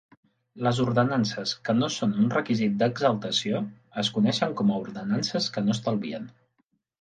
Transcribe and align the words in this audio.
Les 0.67 0.77
ordenances 0.83 1.51
que 1.67 1.75
no 1.81 1.89
són 1.95 2.15
un 2.23 2.31
requisit 2.35 2.79
d'exaltació 2.79 3.61
es 4.05 4.11
coneixen 4.17 4.57
com 4.63 4.73
a 4.73 4.81
ordenances 4.87 5.51
que 5.59 5.65
no 5.69 5.77
estalvien. 5.77 6.27